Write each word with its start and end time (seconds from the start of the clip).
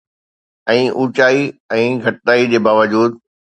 ۽ 0.73 0.79
اونچائي 1.01 1.45
۽ 1.81 1.85
گهٽتائي 2.07 2.51
جي 2.55 2.65
باوجود 2.71 3.25